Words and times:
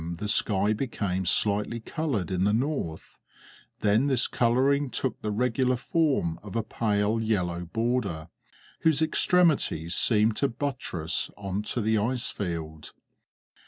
the 0.17 0.27
sky 0.27 0.73
became 0.73 1.27
slightly 1.27 1.79
coloured 1.79 2.31
in 2.31 2.43
the 2.43 2.51
north; 2.53 3.19
then 3.81 4.07
this 4.07 4.25
colouring 4.25 4.89
took 4.89 5.21
the 5.21 5.29
regular 5.29 5.75
form 5.75 6.39
of 6.41 6.55
a 6.55 6.63
pale 6.63 7.21
yellow 7.21 7.65
border, 7.65 8.27
whose 8.79 9.03
extremities 9.03 9.93
seemed 9.93 10.35
to 10.35 10.47
buttress 10.47 11.29
on 11.37 11.61
to 11.61 11.79
the 11.81 11.99
ice 11.99 12.31
field. 12.31 12.93